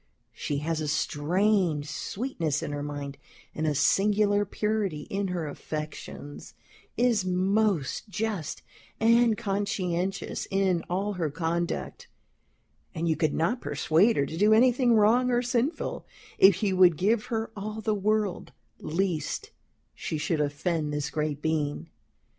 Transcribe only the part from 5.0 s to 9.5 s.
in her affections; is most just and